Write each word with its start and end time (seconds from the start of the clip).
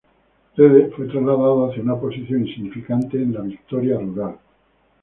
Rede 0.57 0.91
fue 0.95 1.05
trasladado 1.05 1.69
hacia 1.69 1.83
una 1.83 1.95
posición 1.95 2.47
insignificante 2.47 3.17
en 3.21 3.33
la 3.35 3.41
Victoria 3.41 3.99
rural. 3.99 4.35